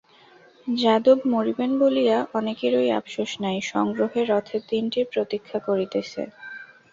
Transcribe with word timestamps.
যাদব 0.67 1.19
মরিবেন 1.25 1.71
বলিয়া 1.81 2.17
অনেকেরই 2.33 2.89
আপসোস 2.99 3.31
নাই, 3.43 3.57
সংগ্রহে 3.71 4.21
রথের 4.25 4.61
দিনটির 4.69 5.05
প্রতীক্ষা 5.13 5.59
করিতেছে। 5.67 6.21